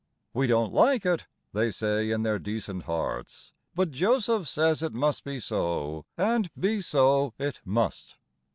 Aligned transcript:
"We 0.33 0.47
don't 0.47 0.73
like 0.73 1.05
it," 1.05 1.27
they 1.53 1.69
say 1.69 2.09
in 2.09 2.23
their 2.23 2.39
decent 2.39 2.85
hearts; 2.85 3.53
"But 3.75 3.91
Joseph 3.91 4.47
says 4.47 4.81
it 4.81 4.93
must 4.93 5.23
be 5.23 5.37
so, 5.39 6.05
and 6.17 6.49
be 6.59 6.81
so 6.81 7.35
it 7.37 7.61
must." 7.63 8.15